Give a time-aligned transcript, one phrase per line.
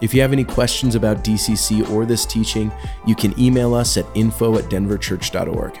[0.00, 2.70] If you have any questions about DCC or this teaching,
[3.06, 5.80] you can email us at info at denverchurch.org.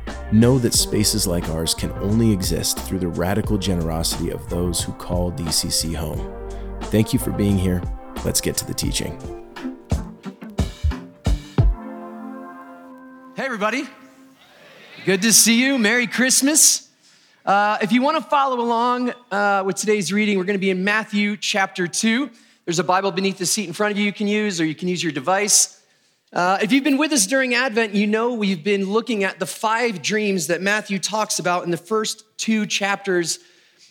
[0.31, 4.93] Know that spaces like ours can only exist through the radical generosity of those who
[4.93, 6.49] call DCC home.
[6.83, 7.81] Thank you for being here.
[8.23, 9.17] Let's get to the teaching.
[13.35, 13.83] Hey, everybody.
[15.05, 15.79] Good to see you.
[15.79, 16.89] Merry Christmas.
[17.43, 20.69] Uh, if you want to follow along uh, with today's reading, we're going to be
[20.69, 22.29] in Matthew chapter 2.
[22.65, 24.75] There's a Bible beneath the seat in front of you you can use, or you
[24.75, 25.80] can use your device.
[26.33, 29.45] Uh, if you've been with us during Advent, you know we've been looking at the
[29.45, 33.39] five dreams that Matthew talks about in the first two chapters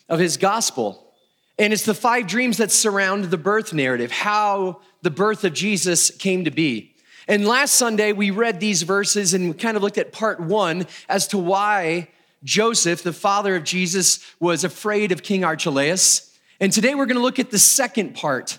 [0.08, 1.12] of his gospel.
[1.58, 6.10] And it's the five dreams that surround the birth narrative, how the birth of Jesus
[6.10, 6.94] came to be.
[7.28, 10.86] And last Sunday, we read these verses and we kind of looked at part one
[11.10, 12.08] as to why
[12.42, 16.34] Joseph, the father of Jesus, was afraid of King Archelaus.
[16.58, 18.58] And today we're going to look at the second part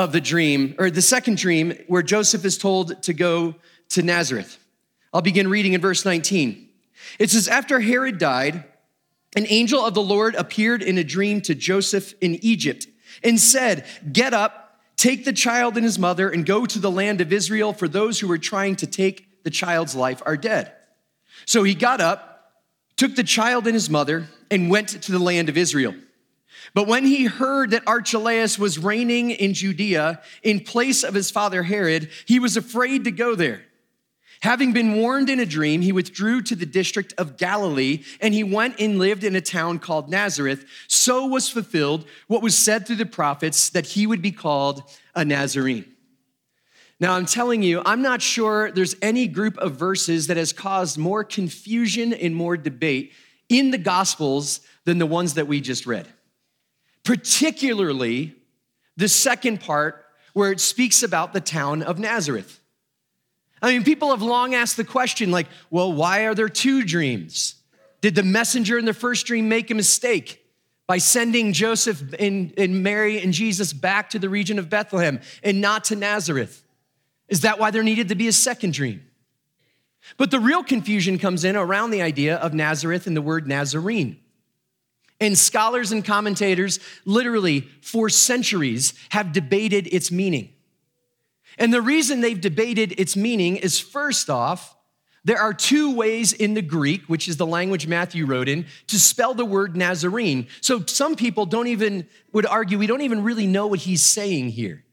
[0.00, 3.54] of the dream, or the second dream, where Joseph is told to go
[3.90, 4.58] to Nazareth.
[5.12, 6.68] I'll begin reading in verse 19.
[7.18, 8.64] It says, After Herod died,
[9.36, 12.86] an angel of the Lord appeared in a dream to Joseph in Egypt
[13.22, 14.70] and said, Get up
[15.00, 18.20] Take the child and his mother and go to the land of Israel, for those
[18.20, 20.74] who are trying to take the child's life are dead.
[21.46, 22.52] So he got up,
[22.98, 25.94] took the child and his mother, and went to the land of Israel.
[26.74, 31.62] But when he heard that Archelaus was reigning in Judea in place of his father
[31.62, 33.62] Herod, he was afraid to go there.
[34.42, 38.42] Having been warned in a dream, he withdrew to the district of Galilee, and he
[38.42, 40.64] went and lived in a town called Nazareth.
[40.88, 44.82] So was fulfilled what was said through the prophets that he would be called
[45.14, 45.84] a Nazarene.
[47.00, 50.96] Now, I'm telling you, I'm not sure there's any group of verses that has caused
[50.96, 53.12] more confusion and more debate
[53.48, 56.06] in the Gospels than the ones that we just read.
[57.04, 58.34] Particularly
[58.96, 62.60] the second part where it speaks about the town of Nazareth.
[63.62, 67.56] I mean, people have long asked the question, like, well, why are there two dreams?
[68.00, 70.44] Did the messenger in the first dream make a mistake
[70.86, 75.60] by sending Joseph and, and Mary and Jesus back to the region of Bethlehem and
[75.60, 76.64] not to Nazareth?
[77.28, 79.04] Is that why there needed to be a second dream?
[80.16, 84.18] But the real confusion comes in around the idea of Nazareth and the word Nazarene.
[85.20, 90.50] And scholars and commentators, literally for centuries, have debated its meaning.
[91.58, 94.74] And the reason they've debated its meaning is first off,
[95.22, 98.98] there are two ways in the Greek, which is the language Matthew wrote in, to
[98.98, 100.46] spell the word Nazarene.
[100.62, 104.50] So some people don't even, would argue, we don't even really know what he's saying
[104.50, 104.84] here.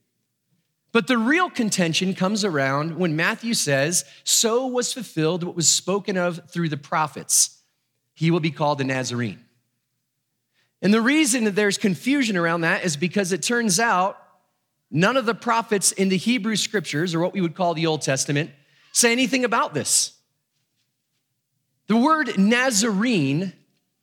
[0.91, 6.17] But the real contention comes around when Matthew says, So was fulfilled what was spoken
[6.17, 7.61] of through the prophets.
[8.13, 9.43] He will be called a Nazarene.
[10.81, 14.17] And the reason that there's confusion around that is because it turns out
[14.89, 18.01] None of the prophets in the Hebrew scriptures, or what we would call the Old
[18.01, 18.51] Testament,
[18.91, 20.13] say anything about this.
[21.87, 23.53] The word Nazarene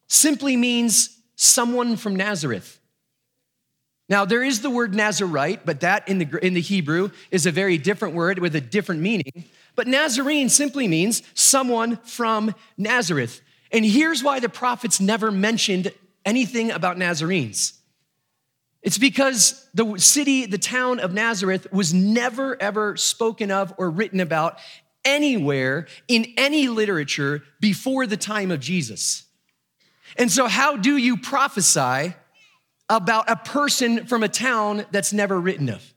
[0.06, 2.78] simply means someone from Nazareth.
[4.08, 7.50] Now, there is the word Nazarite, but that in the, in the Hebrew is a
[7.50, 9.44] very different word with a different meaning.
[9.74, 13.40] But Nazarene simply means someone from Nazareth.
[13.72, 15.92] And here's why the prophets never mentioned
[16.24, 17.74] anything about Nazarenes.
[18.82, 24.20] It's because the city, the town of Nazareth was never ever spoken of or written
[24.20, 24.58] about
[25.04, 29.24] anywhere in any literature before the time of Jesus.
[30.16, 32.14] And so, how do you prophesy
[32.90, 35.94] about a person from a town that's never written of?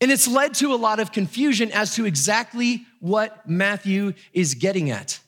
[0.00, 4.90] And it's led to a lot of confusion as to exactly what Matthew is getting
[4.90, 5.18] at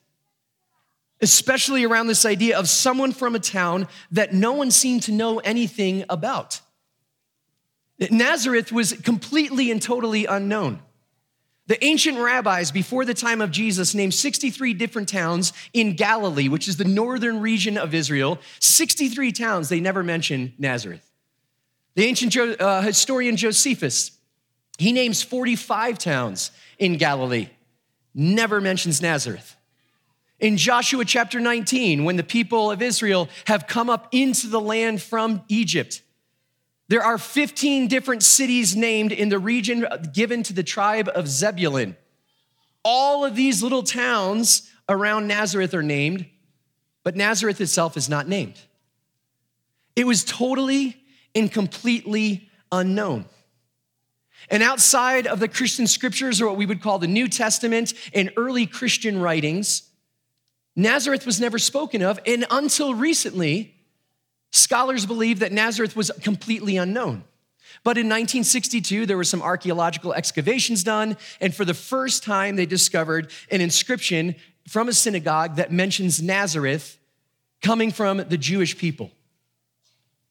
[1.20, 5.38] especially around this idea of someone from a town that no one seemed to know
[5.38, 6.60] anything about.
[8.10, 10.80] Nazareth was completely and totally unknown.
[11.68, 16.68] The ancient rabbis before the time of Jesus named 63 different towns in Galilee, which
[16.68, 18.38] is the northern region of Israel.
[18.60, 21.10] 63 towns, they never mention Nazareth.
[21.96, 24.12] The ancient uh, historian Josephus,
[24.78, 27.48] he names 45 towns in Galilee,
[28.14, 29.55] never mentions Nazareth.
[30.38, 35.00] In Joshua chapter 19, when the people of Israel have come up into the land
[35.00, 36.02] from Egypt,
[36.88, 41.96] there are 15 different cities named in the region given to the tribe of Zebulun.
[42.84, 46.26] All of these little towns around Nazareth are named,
[47.02, 48.60] but Nazareth itself is not named.
[49.96, 51.02] It was totally
[51.34, 53.24] and completely unknown.
[54.50, 58.30] And outside of the Christian scriptures, or what we would call the New Testament and
[58.36, 59.85] early Christian writings,
[60.76, 62.20] Nazareth was never spoken of.
[62.26, 63.76] And until recently,
[64.56, 67.24] Scholars believe that Nazareth was completely unknown.
[67.84, 72.66] But in 1962, there were some archaeological excavations done, and for the first time, they
[72.66, 74.34] discovered an inscription
[74.66, 76.98] from a synagogue that mentions Nazareth
[77.62, 79.10] coming from the Jewish people.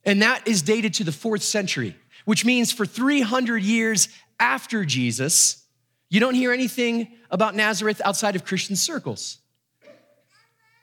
[0.04, 1.96] And that is dated to the fourth century,
[2.26, 4.10] which means for 300 years
[4.40, 5.64] after Jesus,
[6.10, 9.38] you don't hear anything about Nazareth outside of Christian circles.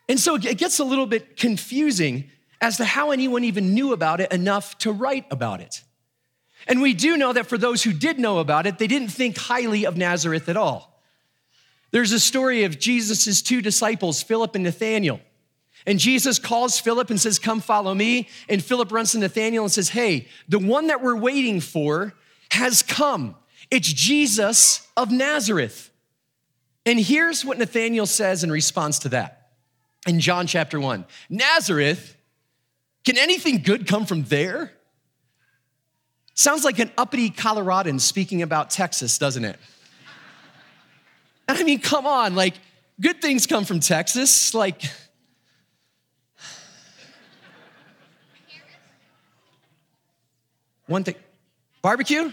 [0.08, 4.20] And so it gets a little bit confusing as to how anyone even knew about
[4.20, 5.82] it enough to write about it.
[6.68, 9.36] And we do know that for those who did know about it, they didn't think
[9.36, 11.00] highly of Nazareth at all.
[11.90, 15.20] There's a story of Jesus' two disciples, Philip and Nathaniel.
[15.86, 18.28] And Jesus calls Philip and says, Come follow me.
[18.48, 22.14] And Philip runs to Nathaniel and says, Hey, the one that we're waiting for
[22.50, 23.34] has come.
[23.70, 25.90] It's Jesus of Nazareth.
[26.86, 29.41] And here's what Nathaniel says in response to that
[30.06, 32.16] in John chapter 1 Nazareth
[33.04, 34.72] can anything good come from there?
[36.34, 39.58] Sounds like an uppity Coloradan speaking about Texas, doesn't it?
[41.48, 42.54] I mean, come on, like,
[43.00, 44.54] good things come from Texas.
[44.54, 44.82] Like,
[50.86, 51.16] one thing,
[51.82, 52.32] barbecue?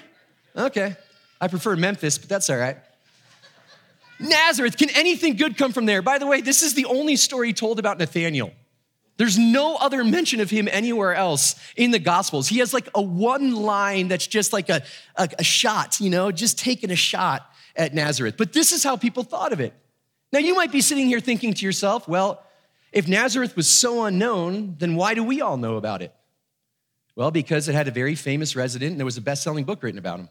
[0.55, 0.95] Okay.
[1.41, 2.77] I prefer Memphis, but that's all right.
[4.19, 6.01] Nazareth, can anything good come from there?
[6.01, 8.51] By the way, this is the only story told about Nathaniel.
[9.17, 12.47] There's no other mention of him anywhere else in the Gospels.
[12.47, 14.81] He has like a one line that's just like a,
[15.17, 17.45] a, a, shot, you know, just taking a shot
[17.75, 18.35] at Nazareth.
[18.37, 19.73] But this is how people thought of it.
[20.31, 22.43] Now, you might be sitting here thinking to yourself, well,
[22.93, 26.13] if Nazareth was so unknown, then why do we all know about it?
[27.15, 29.83] Well, because it had a very famous resident and there was a best selling book
[29.83, 30.29] written about him.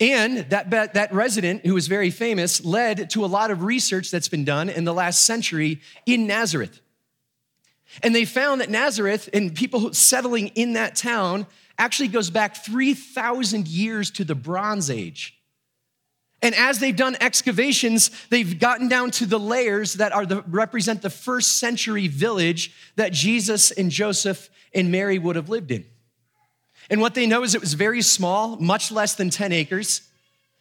[0.00, 4.28] And that, that resident, who was very famous, led to a lot of research that's
[4.28, 6.80] been done in the last century in Nazareth.
[8.02, 11.46] And they found that Nazareth and people settling in that town
[11.78, 15.34] actually goes back 3,000 years to the Bronze Age.
[16.42, 21.02] And as they've done excavations, they've gotten down to the layers that are the, represent
[21.02, 25.84] the first century village that Jesus and Joseph and Mary would have lived in.
[26.90, 30.02] And what they know is it was very small, much less than 10 acres,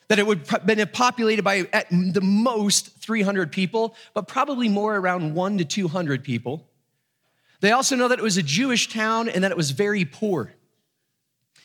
[0.09, 4.95] that it would have been populated by at the most 300 people, but probably more
[4.95, 6.67] around one to 200 people.
[7.59, 10.53] They also know that it was a Jewish town and that it was very poor.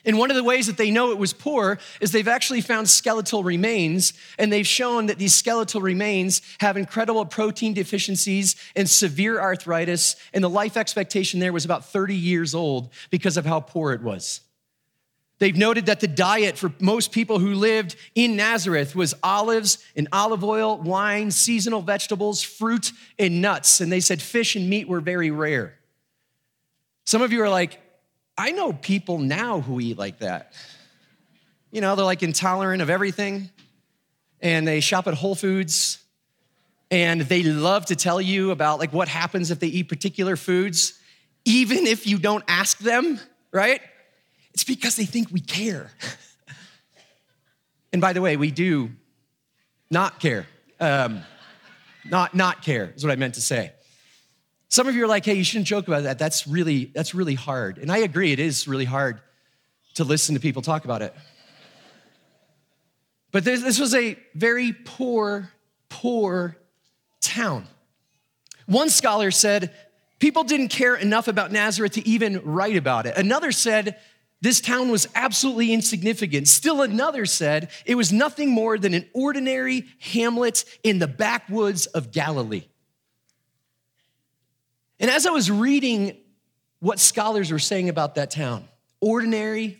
[0.05, 2.89] And one of the ways that they know it was poor is they've actually found
[2.89, 9.41] skeletal remains, and they've shown that these skeletal remains have incredible protein deficiencies and severe
[9.41, 13.93] arthritis, and the life expectation there was about 30 years old because of how poor
[13.93, 14.41] it was.
[15.43, 20.07] They've noted that the diet for most people who lived in Nazareth was olives and
[20.13, 23.81] olive oil, wine, seasonal vegetables, fruit, and nuts.
[23.81, 25.75] And they said fish and meat were very rare.
[27.07, 27.81] Some of you are like,
[28.39, 30.53] I know people now who eat like that.
[31.73, 33.51] You know, they're like intolerant of everything,
[34.41, 35.99] and they shop at Whole Foods,
[36.89, 40.97] and they love to tell you about like what happens if they eat particular foods,
[41.45, 43.19] even if you don't ask them,
[43.51, 43.81] right?
[44.55, 45.91] It's because they think we care.
[47.93, 48.91] and by the way, we do
[49.91, 50.47] not care.
[50.81, 51.23] Um,
[52.05, 53.73] not not care is what I meant to say.
[54.73, 56.19] Some of you are like, hey, you shouldn't joke about that.
[56.19, 57.77] That's really, that's really hard.
[57.77, 59.21] And I agree, it is really hard
[59.95, 61.15] to listen to people talk about it.
[63.33, 65.51] But this, this was a very poor,
[65.91, 66.57] poor
[67.21, 67.67] town.
[68.65, 69.75] One scholar said
[70.19, 73.17] people didn't care enough about Nazareth to even write about it.
[73.19, 73.99] Another said
[74.43, 76.49] this town was absolutely insignificant.
[76.49, 82.11] Still another said it was nothing more than an ordinary hamlet in the backwoods of
[82.11, 82.65] Galilee.
[84.99, 86.17] And as I was reading
[86.81, 88.65] what scholars were saying about that town,
[89.01, 89.79] ordinary,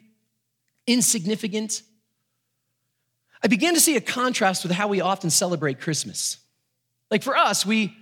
[0.87, 1.83] insignificant,
[3.43, 6.39] I began to see a contrast with how we often celebrate Christmas.
[7.11, 7.97] Like for us, we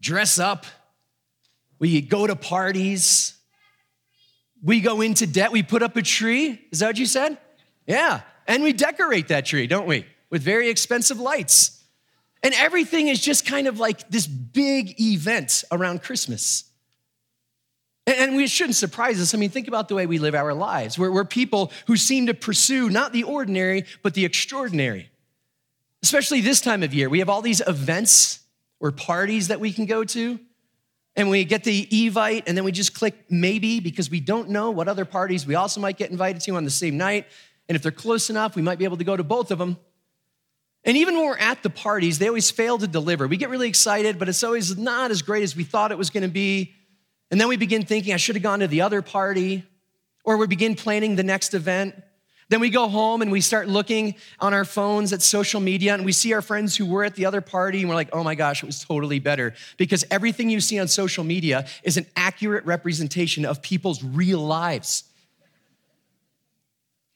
[0.00, 0.64] dress up,
[1.78, 3.37] we go to parties,
[4.62, 6.60] we go into debt, we put up a tree.
[6.70, 7.38] Is that what you said?
[7.86, 8.22] Yeah.
[8.46, 10.06] And we decorate that tree, don't we?
[10.30, 11.82] With very expensive lights.
[12.42, 16.64] And everything is just kind of like this big event around Christmas.
[18.06, 19.34] And we shouldn't surprise us.
[19.34, 20.98] I mean, think about the way we live our lives.
[20.98, 25.10] We're, we're people who seem to pursue not the ordinary, but the extraordinary.
[26.02, 27.08] Especially this time of year.
[27.08, 28.40] We have all these events
[28.80, 30.38] or parties that we can go to.
[31.18, 34.70] And we get the Evite, and then we just click maybe because we don't know
[34.70, 37.26] what other parties we also might get invited to on the same night.
[37.68, 39.78] And if they're close enough, we might be able to go to both of them.
[40.84, 43.26] And even when we're at the parties, they always fail to deliver.
[43.26, 46.08] We get really excited, but it's always not as great as we thought it was
[46.08, 46.72] going to be.
[47.32, 49.64] And then we begin thinking, I should have gone to the other party,
[50.24, 51.96] or we begin planning the next event.
[52.48, 56.04] Then we go home and we start looking on our phones at social media and
[56.04, 58.34] we see our friends who were at the other party and we're like, oh my
[58.34, 59.54] gosh, it was totally better.
[59.76, 65.04] Because everything you see on social media is an accurate representation of people's real lives.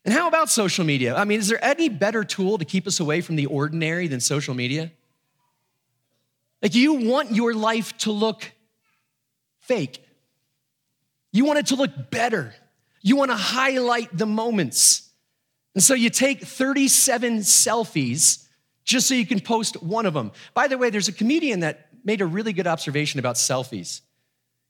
[0.04, 1.14] And how about social media?
[1.14, 4.20] I mean, is there any better tool to keep us away from the ordinary than
[4.20, 4.90] social media?
[6.60, 8.52] Like, you want your life to look
[9.60, 10.04] fake.
[11.32, 12.54] You want it to look better.
[13.00, 15.08] You want to highlight the moments.
[15.74, 18.46] And so you take 37 selfies
[18.84, 20.32] just so you can post one of them.
[20.54, 24.00] By the way, there's a comedian that made a really good observation about selfies.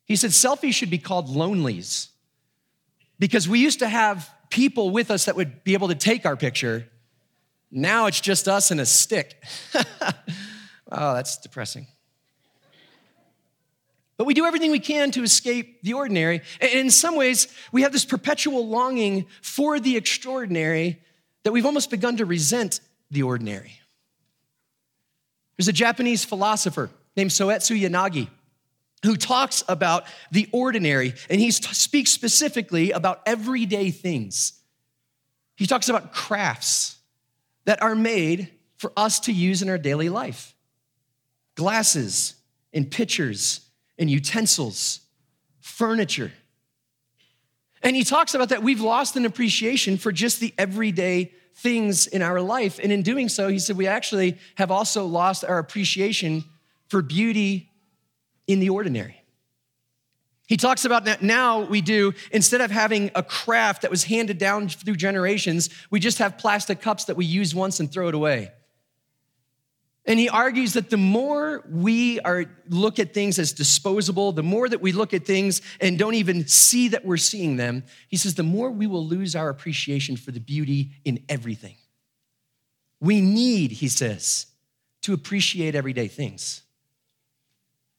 [0.05, 2.09] He said selfies should be called lonelies
[3.19, 6.37] because we used to have people with us that would be able to take our
[6.37, 6.87] picture.
[7.71, 9.43] Now it's just us and a stick.
[9.75, 11.87] oh, that's depressing.
[14.23, 16.43] But we do everything we can to escape the ordinary.
[16.61, 21.01] And in some ways, we have this perpetual longing for the extraordinary
[21.43, 22.79] that we've almost begun to resent
[23.11, 23.81] the ordinary.
[25.57, 28.29] There's a Japanese philosopher named Soetsu Yanagi
[29.05, 34.53] who talks about the ordinary, and he speaks specifically about everyday things.
[35.57, 36.97] He talks about crafts
[37.65, 40.55] that are made for us to use in our daily life
[41.57, 42.37] glasses
[42.73, 43.69] and pitchers
[43.99, 45.01] and utensils,
[45.61, 46.33] furniture.
[47.83, 52.23] And he talks about that we've lost an appreciation for just the everyday things in
[52.23, 52.79] our life.
[52.83, 56.45] And in doing so, he said we actually have also lost our appreciation
[56.89, 57.71] for beauty
[58.47, 59.23] in the ordinary.
[60.47, 64.39] He talks about that now we do, instead of having a craft that was handed
[64.39, 68.15] down through generations, we just have plastic cups that we use once and throw it
[68.15, 68.53] away.
[70.05, 74.69] And he argues that the more we are look at things as disposable, the more
[74.69, 78.35] that we look at things and don't even see that we're seeing them, he says
[78.35, 81.77] the more we will lose our appreciation for the beauty in everything.
[83.01, 84.47] We need, he says,
[85.03, 86.63] to appreciate everyday things.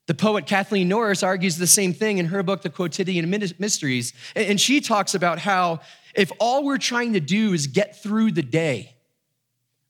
[0.06, 4.14] The poet Kathleen Norris argues the same thing in her book, The Quotidian Mysteries.
[4.36, 5.80] And she talks about how
[6.14, 8.93] if all we're trying to do is get through the day,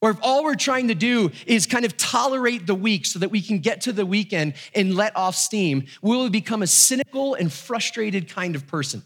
[0.03, 3.31] or if all we're trying to do is kind of tolerate the week so that
[3.31, 7.49] we can get to the weekend and let off steam, we'll become a cynical and
[7.49, 9.01] frustrated kind of person.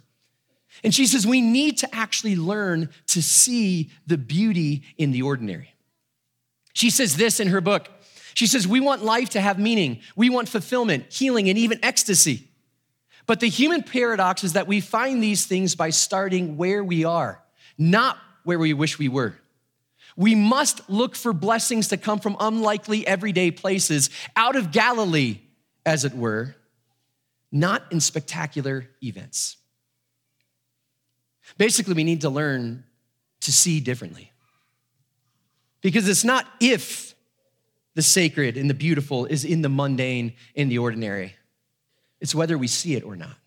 [0.84, 5.76] And she says we need to actually learn to see the beauty in the ordinary.
[6.74, 7.90] She says this in her book.
[8.34, 12.48] She says, We want life to have meaning, we want fulfillment, healing, and even ecstasy.
[13.28, 17.44] But the human paradox is that we find these things by starting where we are,
[17.78, 19.36] not where we wish we were.
[20.18, 25.40] We must look for blessings to come from unlikely everyday places, out of Galilee,
[25.86, 26.56] as it were,
[27.52, 29.58] not in spectacular events.
[31.58, 32.84] Basically, we need to learn
[33.42, 34.32] to see differently.
[35.82, 37.14] Because it's not if
[37.94, 41.36] the sacred and the beautiful is in the mundane, in the ordinary,
[42.20, 43.38] it's whether we see it or not.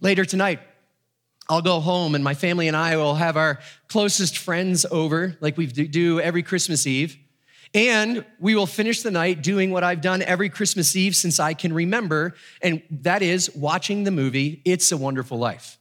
[0.00, 0.58] Later tonight,
[1.48, 3.58] I'll go home and my family and I will have our
[3.88, 7.16] closest friends over, like we do every Christmas Eve.
[7.74, 11.54] And we will finish the night doing what I've done every Christmas Eve since I
[11.54, 15.78] can remember, and that is watching the movie It's a Wonderful Life.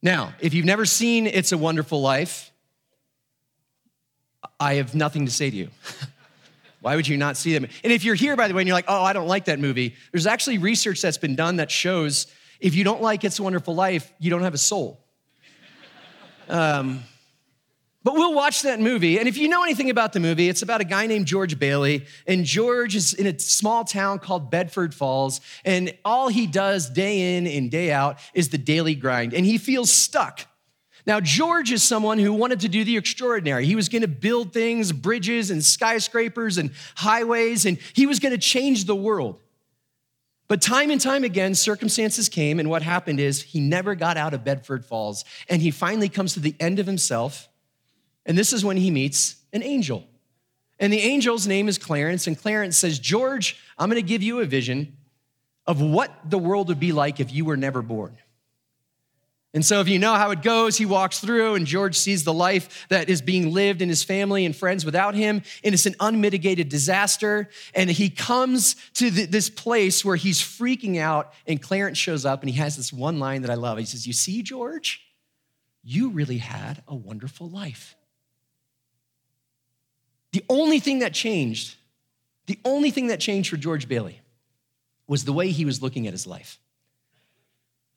[0.00, 2.50] Now, if you've never seen It's a Wonderful Life,
[4.58, 5.68] I have nothing to say to you.
[6.80, 7.66] Why would you not see them?
[7.84, 9.58] And if you're here, by the way, and you're like, oh, I don't like that
[9.58, 12.26] movie, there's actually research that's been done that shows
[12.60, 15.04] if you don't like It's a Wonderful Life, you don't have a soul.
[16.48, 17.02] Um,
[18.04, 19.18] but we'll watch that movie.
[19.18, 22.06] And if you know anything about the movie, it's about a guy named George Bailey.
[22.24, 25.40] And George is in a small town called Bedford Falls.
[25.64, 29.34] And all he does day in and day out is the daily grind.
[29.34, 30.46] And he feels stuck
[31.06, 33.64] Now, George is someone who wanted to do the extraordinary.
[33.64, 38.32] He was going to build things, bridges and skyscrapers and highways, and he was going
[38.32, 39.40] to change the world.
[40.48, 44.32] But time and time again, circumstances came, and what happened is he never got out
[44.32, 47.48] of Bedford Falls, and he finally comes to the end of himself.
[48.24, 50.04] And this is when he meets an angel.
[50.78, 54.44] And the angel's name is Clarence, and Clarence says, George, I'm to give you a
[54.44, 54.96] vision
[55.66, 58.16] of what the world would be like if you were never born.
[59.56, 62.32] And so, if you know how it goes, he walks through, and George sees the
[62.34, 65.94] life that is being lived in his family and friends without him, and it's an
[65.98, 67.48] unmitigated disaster.
[67.74, 72.50] And he comes to this place where he's freaking out, and Clarence shows up, and
[72.50, 73.78] he has this one line that I love.
[73.78, 75.00] He says, You see, George,
[75.82, 77.96] you really had a wonderful life.
[80.32, 81.76] The only thing that changed,
[82.44, 84.20] the only thing that changed for George Bailey
[85.06, 86.58] was the way he was looking at his life.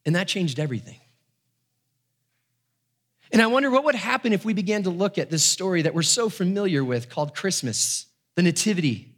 [0.05, 1.01] And that changed everything.
[3.31, 5.93] And I wonder what would happen if we began to look at this story that
[5.93, 9.13] we're so familiar with called Christmas, the Nativity,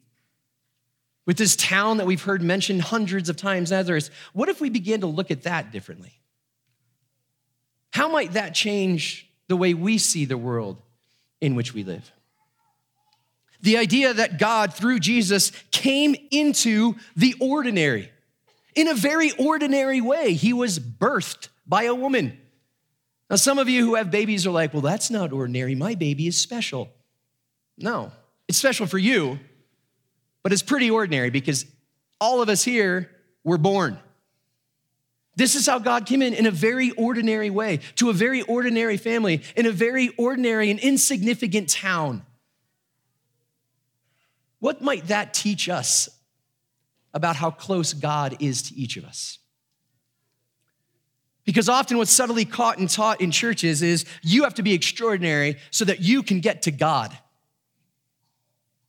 [1.25, 4.09] with this town that we've heard mentioned hundreds of times, Nazareth.
[4.33, 6.13] What if we began to look at that differently?
[7.91, 10.81] How might that change the way we see the world
[11.39, 12.11] in which we live?
[13.61, 18.11] The idea that God, through Jesus, came into the ordinary
[18.75, 20.33] in a very ordinary way.
[20.33, 22.40] He was birthed by a woman.
[23.31, 25.73] Now, some of you who have babies are like, well, that's not ordinary.
[25.73, 26.89] My baby is special.
[27.77, 28.11] No,
[28.49, 29.39] it's special for you,
[30.43, 31.65] but it's pretty ordinary because
[32.19, 33.09] all of us here
[33.45, 33.97] were born.
[35.37, 38.97] This is how God came in in a very ordinary way to a very ordinary
[38.97, 42.23] family in a very ordinary and insignificant town.
[44.59, 46.09] What might that teach us
[47.13, 49.39] about how close God is to each of us?
[51.43, 55.57] Because often what's subtly caught and taught in churches is you have to be extraordinary
[55.71, 57.17] so that you can get to God.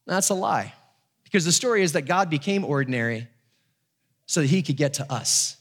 [0.06, 0.74] That's a lie.
[1.24, 3.28] Because the story is that God became ordinary
[4.26, 5.56] so that he could get to us.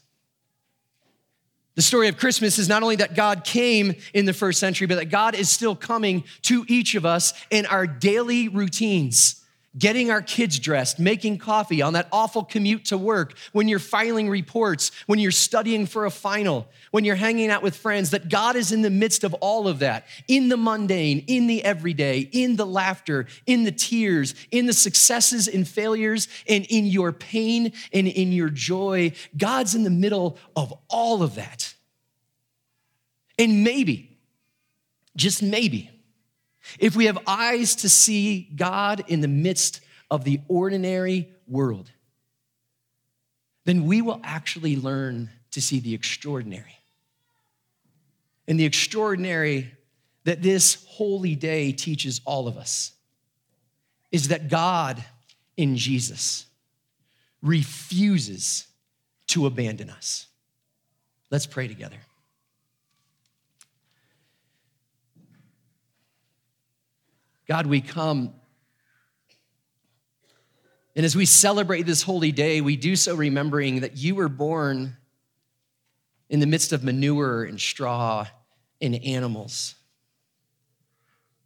[1.74, 4.96] The story of Christmas is not only that God came in the first century, but
[4.96, 9.41] that God is still coming to each of us in our daily routines
[9.76, 14.28] getting our kids dressed, making coffee on that awful commute to work, when you're filing
[14.28, 18.54] reports, when you're studying for a final, when you're hanging out with friends, that God
[18.54, 22.56] is in the midst of all of that, in the mundane, in the everyday, in
[22.56, 28.06] the laughter, in the tears, in the successes and failures, and in your pain and
[28.06, 29.12] in your joy.
[29.36, 31.74] God's in the middle of all of that.
[33.38, 34.18] And maybe,
[35.16, 35.90] just maybe,
[36.78, 41.90] if we have eyes to see God in the midst of the ordinary world,
[43.64, 46.76] then we will actually learn to see the extraordinary.
[48.48, 49.72] And the extraordinary
[50.24, 52.92] that this holy day teaches all of us
[54.10, 55.02] is that God
[55.56, 56.46] in Jesus
[57.42, 58.66] refuses
[59.28, 60.26] to abandon us.
[61.30, 61.96] Let's pray together.
[67.52, 68.32] God, we come.
[70.96, 74.96] And as we celebrate this holy day, we do so remembering that you were born
[76.30, 78.26] in the midst of manure and straw
[78.80, 79.74] and animals.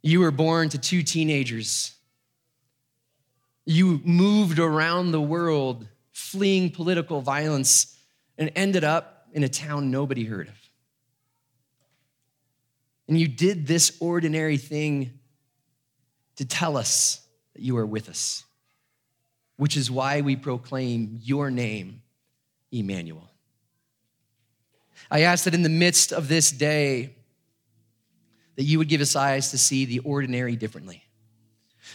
[0.01, 1.93] You were born to two teenagers.
[3.65, 7.99] You moved around the world fleeing political violence
[8.37, 10.55] and ended up in a town nobody heard of.
[13.09, 15.17] And you did this ordinary thing
[16.37, 17.21] to tell us
[17.53, 18.43] that you are with us,
[19.57, 22.01] which is why we proclaim your name,
[22.71, 23.29] Emmanuel.
[25.09, 27.15] I ask that in the midst of this day,
[28.55, 31.03] that you would give us eyes to see the ordinary differently,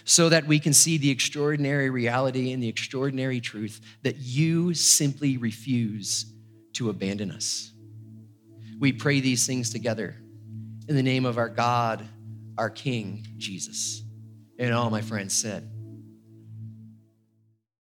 [0.04, 5.36] so that we can see the extraordinary reality and the extraordinary truth that you simply
[5.36, 6.26] refuse
[6.72, 7.72] to abandon us.
[8.80, 10.16] We pray these things together
[10.88, 12.08] in the name of our God,
[12.58, 14.01] our King, Jesus.
[14.62, 15.68] And all my friends said,